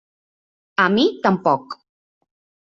[0.85, 1.79] A mi tampoc.